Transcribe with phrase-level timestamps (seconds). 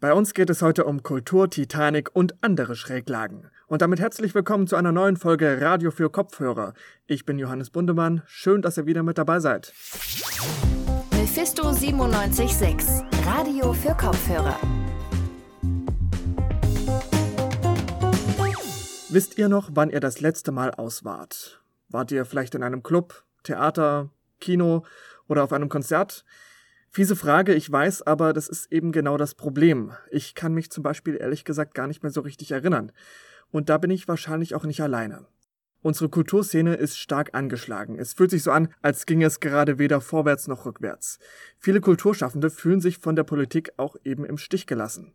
[0.00, 3.50] Bei uns geht es heute um Kultur, Titanic und andere Schräglagen.
[3.66, 6.74] Und damit herzlich willkommen zu einer neuen Folge Radio für Kopfhörer.
[7.08, 8.22] Ich bin Johannes Bundemann.
[8.24, 9.72] Schön, dass ihr wieder mit dabei seid.
[11.10, 14.56] Mephisto 976, Radio für Kopfhörer.
[19.08, 21.60] Wisst ihr noch, wann ihr das letzte Mal aus wart?
[21.88, 24.84] Wart ihr vielleicht in einem Club, Theater, Kino
[25.26, 26.24] oder auf einem Konzert?
[26.90, 29.92] Fiese Frage, ich weiß, aber das ist eben genau das Problem.
[30.10, 32.92] Ich kann mich zum Beispiel ehrlich gesagt gar nicht mehr so richtig erinnern.
[33.50, 35.26] Und da bin ich wahrscheinlich auch nicht alleine.
[35.80, 37.98] Unsere Kulturszene ist stark angeschlagen.
[37.98, 41.20] Es fühlt sich so an, als ginge es gerade weder vorwärts noch rückwärts.
[41.58, 45.12] Viele Kulturschaffende fühlen sich von der Politik auch eben im Stich gelassen.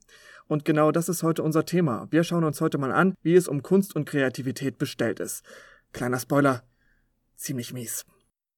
[0.47, 2.07] Und genau das ist heute unser Thema.
[2.11, 5.43] Wir schauen uns heute mal an, wie es um Kunst und Kreativität bestellt ist.
[5.91, 6.63] Kleiner Spoiler,
[7.35, 8.05] ziemlich mies.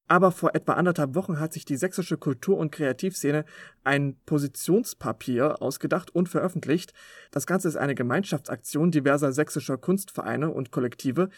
[0.07, 3.43] Aber vor etwa anderthalb Wochen hat sich die sächsische Kultur- und Kreativszene
[3.83, 6.93] ein Positionspapier ausgedacht und veröffentlicht.
[7.31, 11.29] Das Ganze ist eine Gemeinschaftsaktion diverser sächsischer Kunstvereine und Kollektive,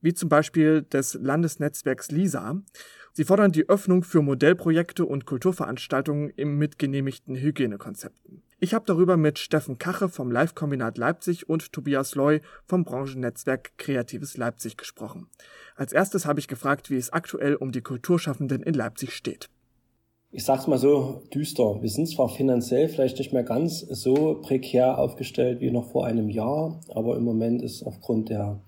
[0.00, 2.62] wie zum Beispiel des Landesnetzwerks LISA.
[3.12, 8.42] Sie fordern die Öffnung für Modellprojekte und Kulturveranstaltungen im mit genehmigten Hygienekonzepten.
[8.58, 14.38] Ich habe darüber mit Steffen Kache vom Live-Kombinat Leipzig und Tobias Loy vom Branchennetzwerk Kreatives
[14.38, 15.26] Leipzig gesprochen.
[15.76, 19.50] Als erstes habe ich gefragt, wie es aktuell um die Kulturschaffenden in Leipzig steht.
[20.30, 21.82] Ich sag's mal so düster.
[21.82, 26.30] Wir sind zwar finanziell vielleicht nicht mehr ganz so prekär aufgestellt wie noch vor einem
[26.30, 28.62] Jahr, aber im Moment ist aufgrund der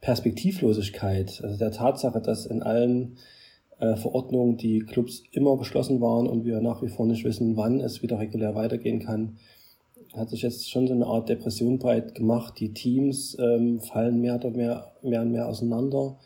[0.00, 3.18] Perspektivlosigkeit, also der Tatsache, dass in allen
[3.78, 7.80] äh, Verordnungen die Clubs immer geschlossen waren und wir nach wie vor nicht wissen, wann
[7.80, 9.36] es wieder regulär weitergehen kann,
[10.14, 12.54] hat sich jetzt schon so eine Art Depression breit gemacht.
[12.58, 16.18] Die Teams ähm, fallen mehr, oder mehr, mehr und mehr auseinander.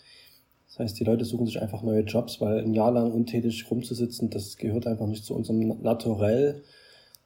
[0.68, 4.30] Das heißt, die Leute suchen sich einfach neue Jobs, weil ein Jahr lang untätig rumzusitzen,
[4.30, 6.62] das gehört einfach nicht zu unserem Naturell.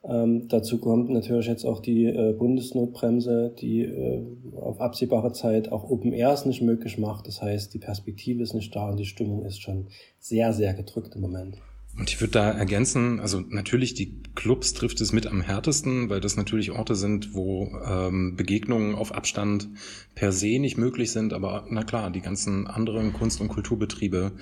[0.07, 4.21] Ähm, dazu kommt natürlich jetzt auch die äh, Bundesnotbremse, die äh,
[4.55, 7.27] auf absehbare Zeit auch Open Airs nicht möglich macht.
[7.27, 9.87] Das heißt, die Perspektive ist nicht da und die Stimmung ist schon
[10.19, 11.57] sehr, sehr gedrückt im Moment.
[11.97, 16.19] Und ich würde da ergänzen, also natürlich die Clubs trifft es mit am härtesten, weil
[16.19, 19.69] das natürlich Orte sind, wo ähm, Begegnungen auf Abstand
[20.13, 21.31] per se nicht möglich sind.
[21.31, 24.33] Aber na klar, die ganzen anderen Kunst- und Kulturbetriebe,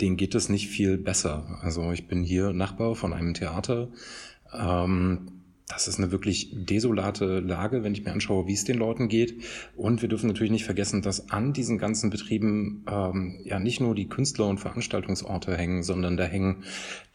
[0.00, 1.60] denen geht es nicht viel besser.
[1.62, 3.88] Also ich bin hier Nachbar von einem Theater
[4.52, 5.36] ähm,
[5.68, 9.42] das ist eine wirklich desolate Lage, wenn ich mir anschaue, wie es den Leuten geht.
[9.74, 13.96] Und wir dürfen natürlich nicht vergessen, dass an diesen ganzen Betrieben ähm, ja nicht nur
[13.96, 16.62] die Künstler und Veranstaltungsorte hängen, sondern da hängen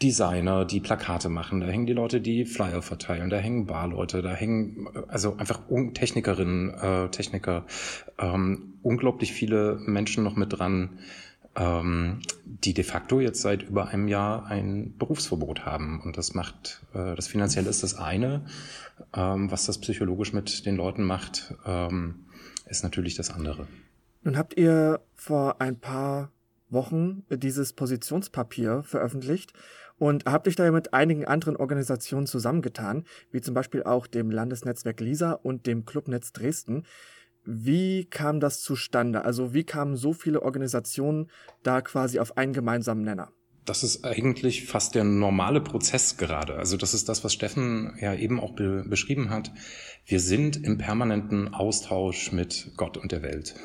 [0.02, 4.34] Designer, die Plakate machen, da hängen die Leute, die Flyer verteilen, da hängen Barleute, da
[4.34, 5.62] hängen also einfach
[5.94, 7.66] Technikerinnen, äh, Techniker,
[8.20, 11.00] ähm, unglaublich viele Menschen noch mit dran
[11.56, 16.01] ähm, die de facto jetzt seit über einem Jahr ein Berufsverbot haben.
[16.01, 18.45] Und das macht, äh, das finanzielle ist das eine.
[19.13, 22.25] Ähm, was das psychologisch mit den Leuten macht, ähm,
[22.67, 23.67] ist natürlich das andere.
[24.23, 26.31] Nun habt ihr vor ein paar
[26.69, 29.53] Wochen dieses Positionspapier veröffentlicht
[29.97, 35.00] und habt euch da mit einigen anderen Organisationen zusammengetan, wie zum Beispiel auch dem Landesnetzwerk
[35.00, 36.85] LISA und dem Clubnetz Dresden.
[37.44, 39.25] Wie kam das zustande?
[39.25, 41.29] Also wie kamen so viele Organisationen
[41.63, 43.31] da quasi auf einen gemeinsamen Nenner?
[43.66, 46.56] Das ist eigentlich fast der normale Prozess gerade.
[46.56, 49.52] Also das ist das, was Steffen ja eben auch be beschrieben hat.
[50.03, 53.56] Wir sind im permanenten Austausch mit Gott und der Welt.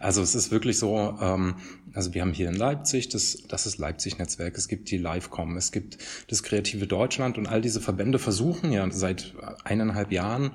[0.00, 1.56] Also es ist wirklich so, ähm,
[1.92, 5.72] also wir haben hier in Leipzig, das, das ist Leipzig-Netzwerk, es gibt die Livecom, es
[5.72, 9.34] gibt das Kreative Deutschland und all diese Verbände versuchen ja seit
[9.64, 10.52] eineinhalb Jahren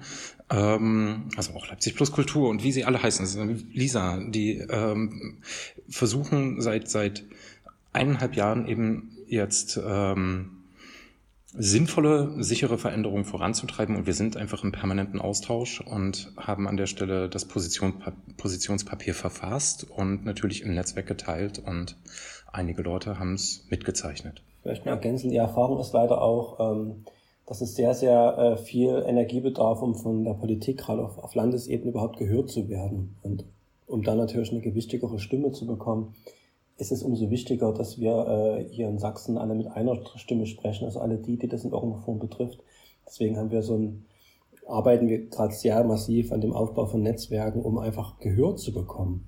[0.50, 5.38] also auch Leipzig Plus Kultur und wie sie alle heißen, Lisa, die ähm,
[5.88, 7.24] versuchen seit seit
[7.94, 10.60] eineinhalb Jahren eben jetzt ähm,
[11.54, 13.96] sinnvolle, sichere Veränderungen voranzutreiben.
[13.96, 18.04] Und wir sind einfach im permanenten Austausch und haben an der Stelle das Position,
[18.38, 21.60] Positionspapier verfasst und natürlich im Netzwerk geteilt.
[21.60, 21.98] Und
[22.52, 24.42] einige Leute haben es mitgezeichnet.
[24.62, 27.06] Vielleicht mal ergänzen, die Erfahrung ist leider auch, ähm,
[27.50, 31.34] dass es sehr, sehr äh, viel Energie bedarf, um von der Politik gerade auf, auf
[31.34, 33.44] Landesebene überhaupt gehört zu werden und
[33.88, 36.14] um dann natürlich eine gewichtigere Stimme zu bekommen
[36.80, 40.86] ist es umso wichtiger, dass wir äh, hier in Sachsen alle mit einer Stimme sprechen,
[40.86, 42.60] also alle die, die das in irgendeiner Form betrifft.
[43.06, 44.06] Deswegen haben wir so ein,
[44.66, 49.28] arbeiten wir gerade sehr massiv an dem Aufbau von Netzwerken, um einfach Gehör zu bekommen.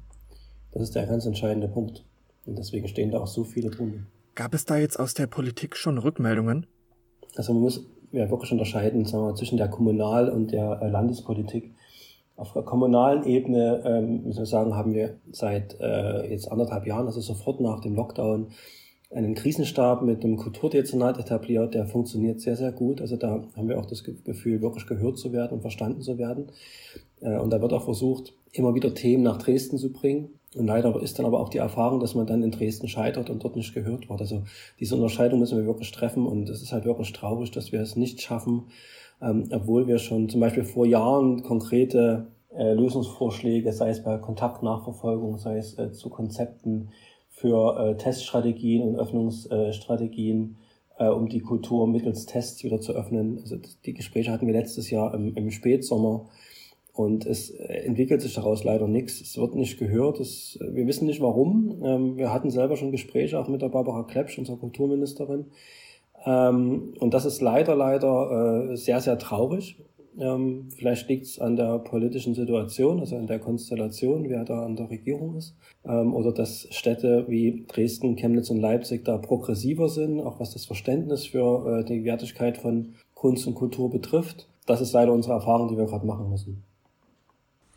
[0.71, 2.06] Das ist der ganz entscheidende Punkt.
[2.45, 4.06] Und deswegen stehen da auch so viele Bund.
[4.35, 6.67] Gab es da jetzt aus der Politik schon Rückmeldungen?
[7.35, 11.74] Also man muss ja wirklich unterscheiden sagen wir, zwischen der Kommunal- und der äh, Landespolitik.
[12.36, 17.60] Auf der kommunalen Ebene, ähm, sagen, haben wir seit äh, jetzt anderthalb Jahren, also sofort
[17.62, 18.48] nach dem Lockdown,
[19.13, 23.02] einen Krisenstab mit einem Kulturdezernat etabliert, der funktioniert sehr, sehr gut.
[23.02, 26.48] Also da haben wir auch das Gefühl, wirklich gehört zu werden und verstanden zu werden.
[27.19, 30.30] Äh, und da wird auch versucht, immer wieder Themen nach Dresden zu bringen.
[30.56, 33.44] Und leider ist dann aber auch die Erfahrung, dass man dann in Dresden scheitert und
[33.44, 34.19] dort nicht gehört wird.
[34.19, 34.44] Also
[34.80, 37.95] diese Unterscheidung müssen wir wirklich treffen und es ist halt wirklich traurig, dass wir es
[37.95, 38.63] nicht schaffen,
[39.21, 45.38] ähm, obwohl wir schon zum Beispiel vor Jahren konkrete äh, Lösungsvorschläge, sei es bei Kontaktnachverfolgung,
[45.38, 46.89] sei es äh, zu Konzepten
[47.30, 50.57] für äh, Teststrategien und Öffnungsstrategien,
[50.98, 53.39] äh, um die Kultur mittels Tests wieder zu öffnen.
[53.39, 53.56] Also
[53.86, 56.27] die Gespräche hatten wir letztes Jahr im, im Spätsommer
[56.93, 59.21] und es äh, entwickelt sich daraus leider nichts.
[59.21, 60.19] Es wird nicht gehört.
[60.19, 61.81] Es, wir wissen nicht warum.
[61.83, 65.45] Ähm, wir hatten selber schon Gespräche auch mit der Barbara Klepsch, unserer Kulturministerin.
[66.25, 69.77] Ähm, und das ist leider, leider äh, sehr, sehr traurig.
[70.19, 74.75] Ähm, vielleicht liegt es an der politischen Situation, also an der Konstellation, wer da an
[74.75, 75.55] der Regierung ist.
[75.83, 81.27] oder dass Städte wie Dresden, Chemnitz und Leipzig da progressiver sind, auch was das Verständnis
[81.27, 84.47] für äh, die Wertigkeit von Kunst und Kultur betrifft.
[84.65, 86.63] Das ist leider unsere Erfahrung, die wir gerade machen müssen.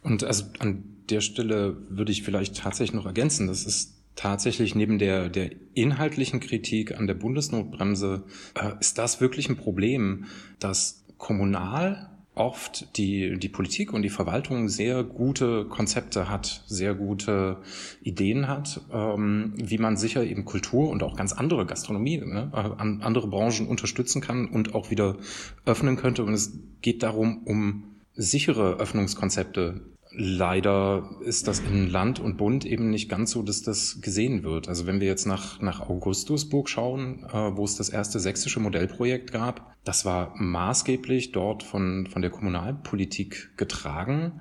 [0.05, 4.99] Und also an der Stelle würde ich vielleicht tatsächlich noch ergänzen, das ist tatsächlich neben
[4.99, 8.23] der, der inhaltlichen Kritik an der Bundesnotbremse,
[8.55, 10.27] äh, ist das wirklich ein Problem,
[10.61, 17.59] dass kommunal oft die, die Politik und die Verwaltung sehr gute Konzepte hat, sehr gute
[18.03, 23.05] Ideen hat, ähm, wie man sicher eben Kultur und auch ganz andere Gastronomie, ne, äh,
[23.05, 25.17] andere Branchen unterstützen kann und auch wieder
[25.65, 26.25] öffnen könnte.
[26.25, 27.85] Und es geht darum, um
[28.17, 34.01] sichere Öffnungskonzepte Leider ist das in Land und Bund eben nicht ganz so, dass das
[34.01, 34.69] gesehen wird.
[34.69, 39.33] Also wenn wir jetzt nach, nach Augustusburg schauen, äh, wo es das erste sächsische Modellprojekt
[39.33, 44.41] gab, das war maßgeblich dort von, von der Kommunalpolitik getragen.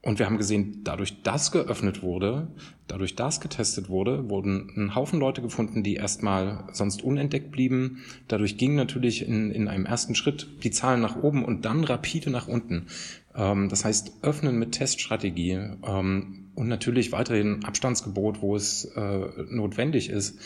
[0.00, 2.48] Und wir haben gesehen, dadurch, dass geöffnet wurde,
[2.86, 8.04] dadurch, dass getestet wurde, wurden ein Haufen Leute gefunden, die erstmal sonst unentdeckt blieben.
[8.28, 12.30] Dadurch ging natürlich in, in einem ersten Schritt die Zahlen nach oben und dann rapide
[12.30, 12.86] nach unten.
[13.34, 19.20] Ähm, das heißt, öffnen mit Teststrategie ähm, und natürlich weiterhin Abstandsgebot, wo es äh,
[19.50, 20.38] notwendig ist,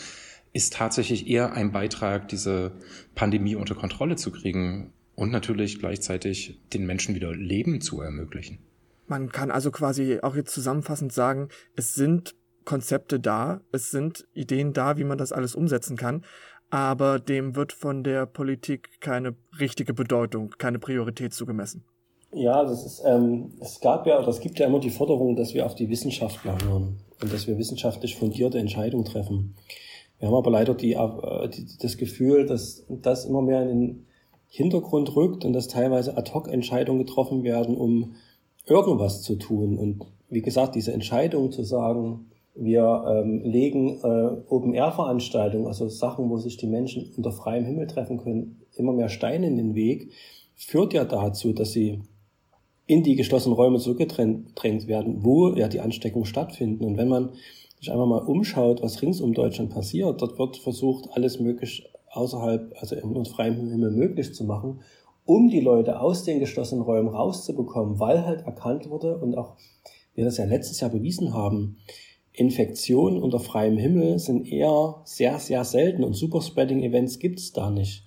[0.51, 2.71] ist tatsächlich eher ein Beitrag, diese
[3.13, 8.59] Pandemie unter Kontrolle zu kriegen und natürlich gleichzeitig den Menschen wieder Leben zu ermöglichen.
[9.07, 12.35] Man kann also quasi auch jetzt zusammenfassend sagen, es sind
[12.65, 16.23] Konzepte da, es sind Ideen da, wie man das alles umsetzen kann,
[16.69, 21.83] aber dem wird von der Politik keine richtige Bedeutung, keine Priorität zugemessen.
[22.33, 25.53] Ja, das ist, ähm, es gab ja oder es gibt ja immer die Forderung, dass
[25.53, 29.55] wir auf die Wissenschaftler hören und dass wir wissenschaftlich fundierte Entscheidungen treffen.
[30.17, 34.05] Wir haben aber leider die, äh, die, das Gefühl, dass das immer mehr in den
[34.47, 38.15] Hintergrund rückt und dass teilweise Ad-Hoc-Entscheidungen getroffen werden, um
[38.65, 39.77] irgendwas zu tun.
[39.77, 46.37] Und wie gesagt, diese Entscheidung zu sagen, wir ähm, legen äh, Open-Air-Veranstaltungen, also Sachen, wo
[46.37, 50.11] sich die Menschen unter freiem Himmel treffen können, immer mehr Steine in den Weg,
[50.55, 52.01] führt ja dazu, dass sie
[52.85, 56.83] in die geschlossenen Räume zurückgedrängt werden, wo ja die Ansteckungen stattfinden.
[56.83, 57.31] Und wenn man
[57.79, 62.75] sich einfach mal umschaut, was rings um Deutschland passiert, dort wird versucht, alles möglich außerhalb,
[62.79, 64.81] also im freien Himmel möglich zu machen,
[65.25, 69.55] um die Leute aus den geschlossenen Räumen rauszubekommen, weil halt erkannt wurde und auch
[70.15, 71.77] wir das ja letztes Jahr bewiesen haben,
[72.33, 78.05] Infektionen unter freiem Himmel sind eher sehr, sehr selten und Superspreading-Events gibt es da nicht.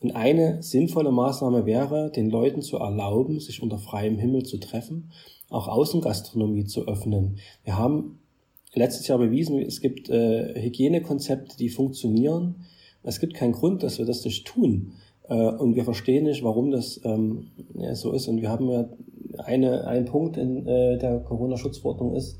[0.00, 5.12] Und eine sinnvolle Maßnahme wäre, den Leuten zu erlauben, sich unter freiem Himmel zu treffen,
[5.50, 7.38] auch Außengastronomie zu öffnen.
[7.64, 8.18] Wir haben
[8.72, 12.66] letztes Jahr bewiesen, es gibt äh, Hygienekonzepte, die funktionieren.
[13.02, 14.94] Es gibt keinen Grund, dass wir das nicht tun.
[15.30, 18.28] Äh, und wir verstehen nicht, warum das ähm, ja, so ist.
[18.28, 18.88] Und wir haben ja
[19.38, 22.38] eine, ein Punkt in äh, der Corona-Schutzverordnung ist,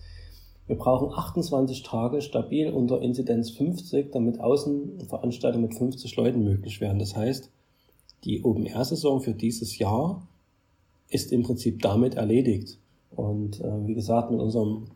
[0.66, 7.00] wir brauchen 28 Tage stabil unter Inzidenz 50, damit Außenveranstaltungen mit 50 Leuten möglich werden.
[7.00, 7.50] Das heißt,
[8.22, 10.28] die Open-Air-Saison für dieses Jahr
[11.08, 12.78] ist im Prinzip damit erledigt.
[13.10, 14.86] Und äh, wie gesagt, mit unserem,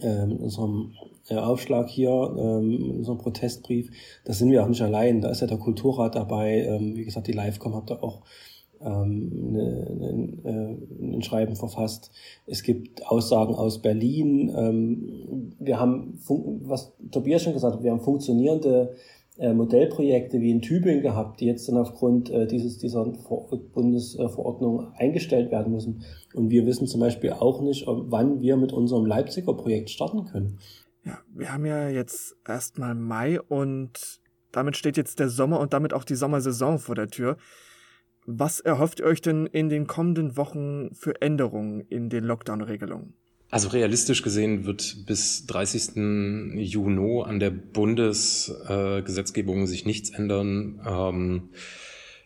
[0.00, 0.92] äh, mit unserem
[1.28, 3.90] äh, Aufschlag hier, äh, mit unserem Protestbrief,
[4.24, 5.20] da sind wir auch nicht allein.
[5.20, 6.64] Da ist ja der Kulturrat dabei.
[6.64, 8.22] Ähm, wie gesagt, die Livecom hat da auch
[8.80, 12.10] ähm, eine, eine, äh, ein Schreiben verfasst.
[12.46, 14.52] Es gibt Aussagen aus Berlin.
[14.56, 16.18] Ähm, wir haben,
[16.64, 18.94] was Tobias schon gesagt hat, wir haben funktionierende
[19.38, 25.72] Modellprojekte wie in Tübingen gehabt, die jetzt dann aufgrund äh, dieses, dieser Bundesverordnung eingestellt werden
[25.72, 26.02] müssen.
[26.34, 30.58] Und wir wissen zum Beispiel auch nicht, wann wir mit unserem Leipziger Projekt starten können.
[31.04, 34.20] Ja, wir haben ja jetzt erstmal Mai und
[34.52, 37.36] damit steht jetzt der Sommer und damit auch die Sommersaison vor der Tür.
[38.26, 43.14] Was erhofft ihr euch denn in den kommenden Wochen für Änderungen in den Lockdown-Regelungen?
[43.50, 45.96] Also realistisch gesehen wird bis 30.
[46.56, 50.80] Juni an der Bundesgesetzgebung äh, sich nichts ändern.
[50.86, 51.48] Ähm,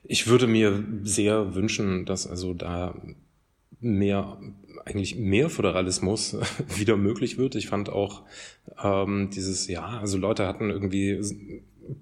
[0.03, 2.95] ich würde mir sehr wünschen, dass also da
[3.81, 4.39] mehr,
[4.85, 6.37] eigentlich mehr Föderalismus
[6.77, 7.55] wieder möglich wird.
[7.55, 8.25] Ich fand auch
[8.83, 11.23] ähm, dieses, ja, also Leute hatten irgendwie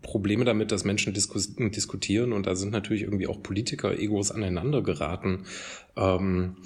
[0.03, 5.45] Probleme damit, dass Menschen diskus diskutieren und da sind natürlich irgendwie auch Politiker-Egos aneinander geraten.
[5.97, 6.57] Ähm,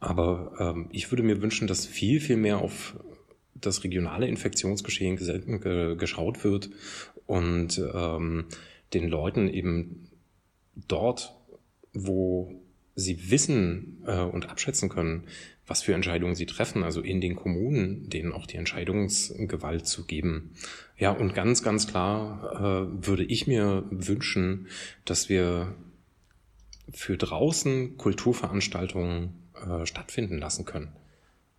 [0.00, 2.96] aber ähm, ich würde mir wünschen, dass viel, viel mehr auf
[3.54, 5.16] das regionale Infektionsgeschehen
[5.98, 6.70] geschaut wird
[7.26, 8.46] und ähm,
[8.94, 10.08] den Leuten eben
[10.86, 11.34] dort,
[11.92, 12.62] wo
[12.94, 15.24] sie wissen äh, und abschätzen können,
[15.68, 20.54] was für Entscheidungen sie treffen, also in den Kommunen, denen auch die Entscheidungsgewalt zu geben.
[20.96, 24.66] Ja, und ganz, ganz klar äh, würde ich mir wünschen,
[25.04, 25.74] dass wir
[26.92, 30.92] für draußen Kulturveranstaltungen äh, stattfinden lassen können.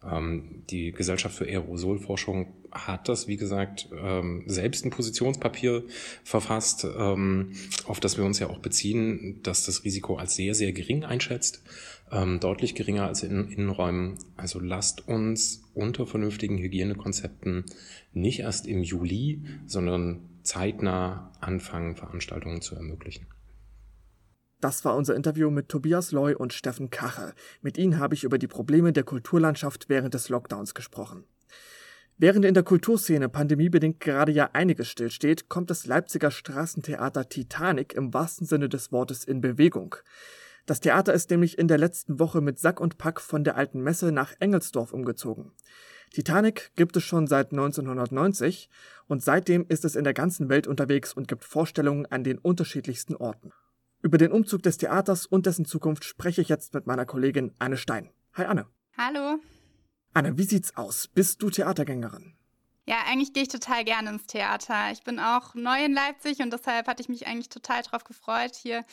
[0.03, 5.83] Ähm, die Gesellschaft für Aerosolforschung hat das, wie gesagt, ähm, selbst ein Positionspapier
[6.23, 7.53] verfasst, ähm,
[7.85, 11.63] auf das wir uns ja auch beziehen, dass das Risiko als sehr, sehr gering einschätzt,
[12.39, 14.17] deutlich geringer als in Innenräumen.
[14.35, 17.65] Also lasst uns unter vernünftigen Hygienekonzepten
[18.13, 23.27] nicht erst im Juli, sondern zeitnah anfangen, Veranstaltungen zu ermöglichen.
[24.61, 27.33] Das war unser Interview mit Tobias Loy und Steffen Kache.
[27.61, 31.23] Mit ihnen habe ich über die Probleme der Kulturlandschaft während des Lockdowns gesprochen.
[32.17, 38.13] Während in der Kulturszene pandemiebedingt gerade ja einiges stillsteht, kommt das Leipziger Straßentheater Titanic im
[38.13, 39.95] wahrsten Sinne des Wortes in Bewegung.
[40.65, 43.79] Das Theater ist nämlich in der letzten Woche mit Sack und Pack von der alten
[43.81, 45.53] Messe nach Engelsdorf umgezogen.
[46.11, 48.69] Titanic gibt es schon seit 1990
[49.07, 53.15] und seitdem ist es in der ganzen Welt unterwegs und gibt Vorstellungen an den unterschiedlichsten
[53.15, 53.53] Orten.
[54.01, 57.75] Über den Umzug des Theaters und dessen Zukunft spreche ich jetzt mit meiner Kollegin Anne
[57.75, 58.09] Stein.
[58.33, 58.65] Hi Anne.
[58.97, 59.39] Hallo.
[60.13, 61.09] Anne, wie sieht's aus?
[61.09, 62.33] Bist du Theatergängerin?
[62.85, 64.91] Ja, eigentlich gehe ich total gerne ins Theater.
[64.93, 68.55] Ich bin auch neu in Leipzig und deshalb hatte ich mich eigentlich total darauf gefreut,
[68.55, 68.85] hier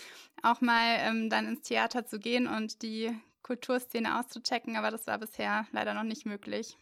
[0.43, 5.19] auch mal ähm, dann ins Theater zu gehen und die Kulturszene auszuchecken, aber das war
[5.19, 6.77] bisher leider noch nicht möglich.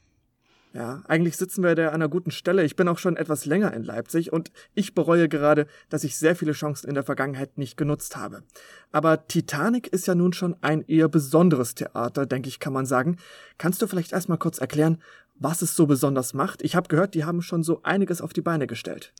[0.75, 2.65] Ja, eigentlich sitzen wir da an einer guten Stelle.
[2.65, 6.35] Ich bin auch schon etwas länger in Leipzig und ich bereue gerade, dass ich sehr
[6.35, 8.43] viele Chancen in der Vergangenheit nicht genutzt habe.
[8.91, 13.19] Aber Titanic ist ja nun schon ein eher besonderes Theater, denke ich, kann man sagen.
[13.57, 15.01] Kannst du vielleicht erstmal kurz erklären,
[15.37, 16.63] was es so besonders macht.
[16.63, 19.13] Ich habe gehört, die haben schon so einiges auf die Beine gestellt.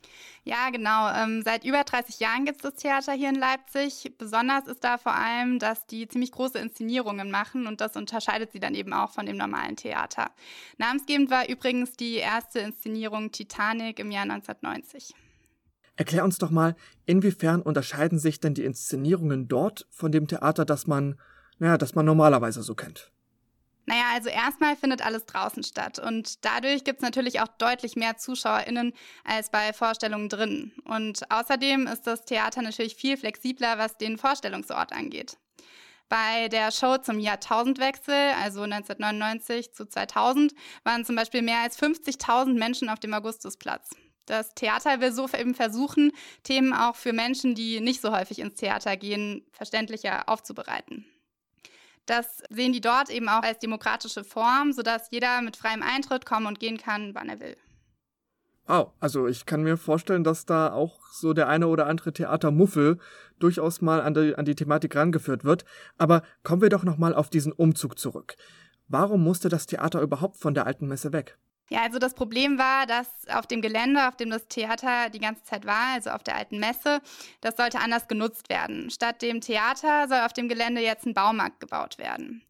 [0.43, 1.11] Ja, genau.
[1.11, 4.13] Ähm, seit über 30 Jahren gibt es das Theater hier in Leipzig.
[4.17, 8.59] Besonders ist da vor allem, dass die ziemlich große Inszenierungen machen und das unterscheidet sie
[8.59, 10.31] dann eben auch von dem normalen Theater.
[10.77, 15.13] Namensgebend war übrigens die erste Inszenierung Titanic im Jahr 1990.
[15.97, 20.87] Erklär uns doch mal, inwiefern unterscheiden sich denn die Inszenierungen dort von dem Theater, das
[20.87, 21.19] man,
[21.57, 23.11] naja, das man normalerweise so kennt?
[23.87, 28.17] Naja, also erstmal findet alles draußen statt und dadurch gibt es natürlich auch deutlich mehr
[28.17, 30.71] ZuschauerInnen als bei Vorstellungen drin.
[30.85, 35.37] Und außerdem ist das Theater natürlich viel flexibler, was den Vorstellungsort angeht.
[36.09, 42.57] Bei der Show zum Jahrtausendwechsel, also 1999 zu 2000, waren zum Beispiel mehr als 50.000
[42.57, 43.89] Menschen auf dem Augustusplatz.
[44.25, 46.11] Das Theater will so eben versuchen,
[46.43, 51.05] Themen auch für Menschen, die nicht so häufig ins Theater gehen, verständlicher aufzubereiten.
[52.05, 56.45] Das sehen die dort eben auch als demokratische Form, sodass jeder mit freiem Eintritt kommen
[56.45, 57.57] und gehen kann, wann er will.
[58.67, 62.97] Wow, also ich kann mir vorstellen, dass da auch so der eine oder andere Theatermuffel
[63.37, 65.65] durchaus mal an die, an die Thematik rangeführt wird.
[65.97, 68.35] Aber kommen wir doch nochmal auf diesen Umzug zurück.
[68.87, 71.37] Warum musste das Theater überhaupt von der alten Messe weg?
[71.69, 75.43] Ja, also das Problem war, dass auf dem Gelände, auf dem das Theater die ganze
[75.43, 77.01] Zeit war, also auf der alten Messe,
[77.41, 78.91] das sollte anders genutzt werden.
[78.91, 82.43] Statt dem Theater soll auf dem Gelände jetzt ein Baumarkt gebaut werden.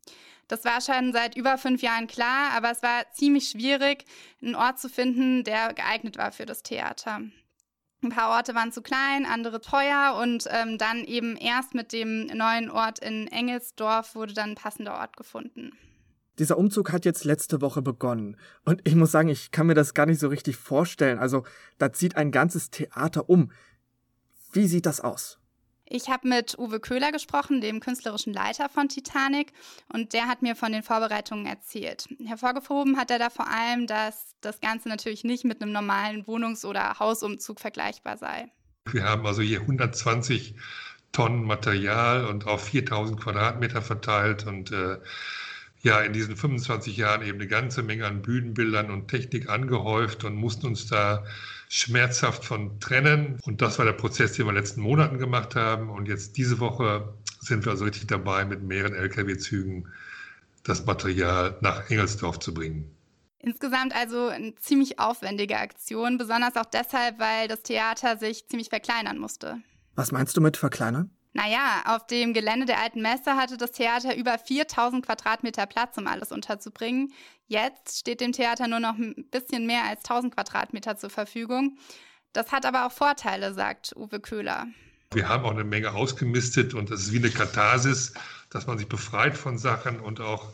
[0.47, 4.05] Das war schon seit über fünf Jahren klar, aber es war ziemlich schwierig,
[4.41, 7.21] einen Ort zu finden, der geeignet war für das Theater.
[8.03, 12.27] Ein paar Orte waren zu klein, andere teuer und ähm, dann eben erst mit dem
[12.27, 15.71] neuen Ort in Engelsdorf wurde dann ein passender Ort gefunden.
[16.39, 18.37] Dieser Umzug hat jetzt letzte Woche begonnen.
[18.63, 21.19] Und ich muss sagen, ich kann mir das gar nicht so richtig vorstellen.
[21.19, 21.43] Also,
[21.77, 23.51] da zieht ein ganzes Theater um.
[24.51, 25.39] Wie sieht das aus?
[25.87, 29.53] Ich habe mit Uwe Köhler gesprochen, dem künstlerischen Leiter von Titanic,
[29.93, 32.07] und der hat mir von den Vorbereitungen erzählt.
[32.25, 36.65] Hervorgehoben hat er da vor allem, dass das Ganze natürlich nicht mit einem normalen Wohnungs-
[36.65, 38.51] oder Hausumzug vergleichbar sei.
[38.89, 40.55] Wir haben also hier 120
[41.11, 44.97] Tonnen Material und auf 4000 Quadratmeter verteilt und äh,
[45.85, 50.35] ja in diesen 25 Jahren eben eine ganze Menge an Bühnenbildern und Technik angehäuft und
[50.35, 51.23] mussten uns da
[51.69, 53.39] schmerzhaft von trennen.
[53.43, 55.89] Und das war der Prozess, den wir in den letzten Monaten gemacht haben.
[55.89, 59.87] Und jetzt diese Woche sind wir also richtig dabei, mit mehreren Lkw-Zügen
[60.63, 62.91] das Material nach Engelsdorf zu bringen.
[63.37, 69.19] Insgesamt also eine ziemlich aufwendige Aktion, besonders auch deshalb, weil das Theater sich ziemlich verkleinern
[69.19, 69.57] musste.
[69.93, 71.14] Was meinst du mit verkleinern?
[71.35, 76.07] Naja, auf dem Gelände der alten Messe hatte das Theater über 4000 Quadratmeter Platz, um
[76.07, 77.11] alles unterzubringen.
[77.47, 81.77] Jetzt steht dem Theater nur noch ein bisschen mehr als 1000 Quadratmeter zur Verfügung.
[82.31, 84.67] Das hat aber auch Vorteile, sagt Uwe Köhler.
[85.11, 88.13] Wir haben auch eine Menge ausgemistet und das ist wie eine Katharsis,
[88.49, 90.53] dass man sich befreit von Sachen und auch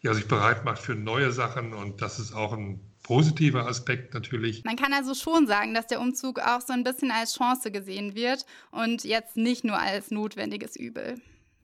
[0.00, 1.74] ja, sich bereit macht für neue Sachen.
[1.74, 4.62] Und das ist auch ein positiver Aspekt natürlich.
[4.62, 8.14] Man kann also schon sagen, dass der Umzug auch so ein bisschen als Chance gesehen
[8.14, 11.16] wird und jetzt nicht nur als notwendiges Übel.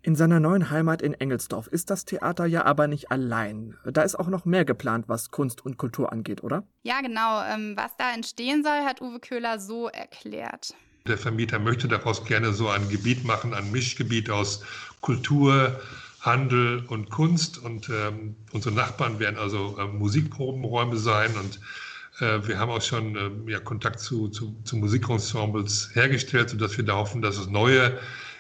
[0.03, 3.77] In seiner neuen Heimat in Engelsdorf ist das Theater ja aber nicht allein.
[3.85, 6.67] Da ist auch noch mehr geplant, was Kunst und Kultur angeht, oder?
[6.83, 7.41] Ja, genau.
[7.45, 10.75] Ähm, was da entstehen soll, hat Uwe Köhler so erklärt.
[11.07, 14.65] Der Vermieter möchte daraus gerne so ein Gebiet machen, ein Mischgebiet aus
[15.01, 15.81] Kultur,
[16.27, 17.59] Handel und Kunst.
[17.59, 21.31] Und ähm, unsere Nachbarn werden also äh, Musikprobenräume sein.
[21.37, 21.61] Und
[22.21, 26.85] äh, wir haben auch schon äh, ja, Kontakt zu, zu, zu Musikensembles hergestellt, sodass wir
[26.85, 27.99] da hoffen, dass es neue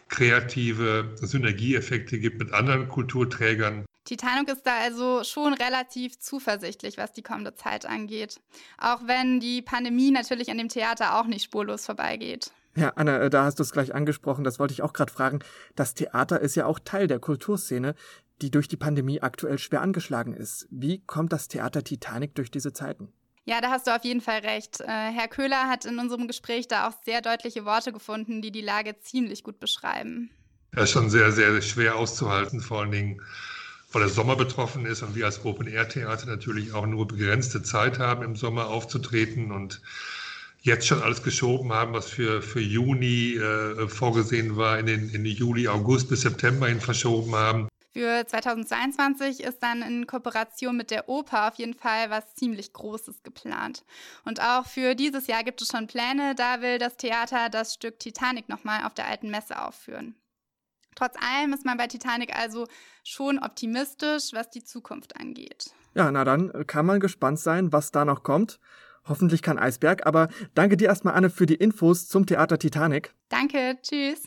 [0.09, 3.85] kreative Synergieeffekte gibt mit anderen Kulturträgern.
[4.05, 8.40] Titanic ist da also schon relativ zuversichtlich, was die kommende Zeit angeht.
[8.78, 12.52] Auch wenn die Pandemie natürlich an dem Theater auch nicht spurlos vorbeigeht.
[12.76, 15.38] Ja, Anna, äh, da hast du es gleich angesprochen, das wollte ich auch gerade fragen.
[15.75, 17.95] Das Theater ist ja auch Teil der Kulturszene,
[18.42, 20.68] die durch die Pandemie aktuell schwer angeschlagen ist.
[20.71, 23.12] Wie kommt das Theater Titanic durch diese Zeiten?
[23.47, 24.80] Ja, da hast du auf jeden Fall recht.
[24.80, 28.61] Äh, Herr Köhler hat in unserem Gespräch da auch sehr deutliche Worte gefunden, die die
[28.61, 30.30] Lage ziemlich gut beschreiben.
[30.73, 33.23] Er ist schon sehr, sehr schwer auszuhalten, vor allen Dingen,
[33.92, 38.23] weil der Sommer betroffen ist und wir als Open-Air-Theater natürlich auch nur begrenzte Zeit haben,
[38.25, 39.80] im Sommer aufzutreten und
[40.66, 45.25] jetzt schon alles geschoben haben, was für, für Juni äh, vorgesehen war, in den, in
[45.25, 47.68] den Juli, August bis September hin verschoben haben.
[47.96, 53.23] Für 2022 ist dann in Kooperation mit der Oper auf jeden Fall was ziemlich Großes
[53.23, 53.87] geplant.
[54.26, 57.99] Und auch für dieses Jahr gibt es schon Pläne, da will das Theater das Stück
[57.99, 60.14] Titanic nochmal auf der alten Messe aufführen.
[60.94, 62.66] Trotz allem ist man bei Titanic also
[63.02, 65.70] schon optimistisch, was die Zukunft angeht.
[65.94, 68.59] Ja, na dann kann man gespannt sein, was da noch kommt.
[69.09, 73.14] Hoffentlich kein Eisberg, aber danke dir erstmal, Anne, für die Infos zum Theater Titanic.
[73.29, 74.23] Danke, tschüss.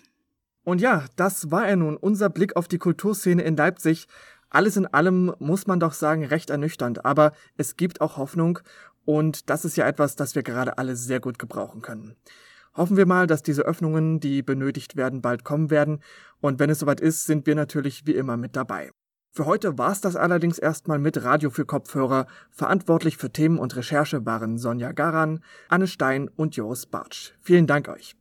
[0.64, 4.08] Und ja, das war er nun, unser Blick auf die Kulturszene in Leipzig.
[4.50, 8.60] Alles in allem muss man doch sagen, recht ernüchternd, aber es gibt auch Hoffnung
[9.06, 12.16] und das ist ja etwas, das wir gerade alle sehr gut gebrauchen können.
[12.76, 16.02] Hoffen wir mal, dass diese Öffnungen, die benötigt werden, bald kommen werden
[16.40, 18.92] und wenn es soweit ist, sind wir natürlich wie immer mit dabei.
[19.32, 22.26] Für heute war's das allerdings erstmal mit Radio für Kopfhörer.
[22.50, 27.34] Verantwortlich für Themen und Recherche waren Sonja Garan, Anne Stein und Joris Bartsch.
[27.42, 28.16] Vielen Dank euch.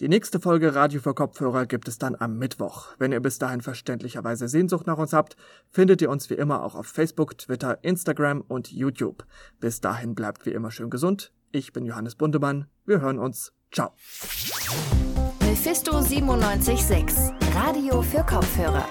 [0.00, 2.88] Die nächste Folge Radio für Kopfhörer gibt es dann am Mittwoch.
[2.98, 5.36] Wenn ihr bis dahin verständlicherweise Sehnsucht nach uns habt,
[5.70, 9.24] findet ihr uns wie immer auch auf Facebook, Twitter, Instagram und YouTube.
[9.60, 11.32] Bis dahin bleibt wie immer schön gesund.
[11.52, 12.66] Ich bin Johannes Bundemann.
[12.84, 13.52] Wir hören uns.
[13.70, 13.92] Ciao.
[15.40, 18.86] Mephisto 976, Radio für Kopfhörer.